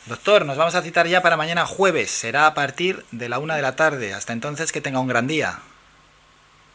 Doctor, 0.07 0.47
nos 0.47 0.57
vamos 0.57 0.75
a 0.75 0.83
citar 0.83 1.07
ya 1.07 1.21
para 1.23 1.37
mañana 1.37 1.67
jueves. 1.67 2.11
Será 2.11 2.47
a 2.47 2.55
partir 2.55 3.05
de 3.13 3.29
la 3.29 3.39
una 3.39 3.55
de 3.55 3.63
la 3.63 3.77
tarde. 3.77 4.15
Hasta 4.15 4.33
entonces, 4.33 4.73
que 4.73 4.81
tenga 4.81 4.99
un 4.99 5.09
gran 5.09 5.27
día. 5.27 5.59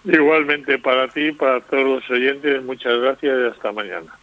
Igualmente 0.06 0.78
para 0.78 1.08
ti, 1.08 1.32
para 1.32 1.60
todos 1.62 1.84
los 1.84 2.10
oyentes, 2.12 2.64
muchas 2.64 3.00
gracias 3.00 3.38
y 3.38 3.48
hasta 3.52 3.72
mañana. 3.72 4.14